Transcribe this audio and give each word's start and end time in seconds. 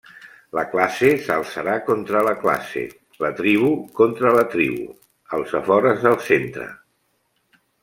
La 0.59 0.61
classe 0.69 1.09
s'alçarà 1.27 1.75
contra 1.89 2.21
la 2.29 2.33
classe, 2.45 2.87
la 3.25 3.31
tribu 3.41 3.71
contra 4.01 4.33
la 4.39 4.47
tribu, 4.55 4.89
els 5.41 5.57
afores 5.63 6.05
del 6.09 6.21
centre. 6.33 6.69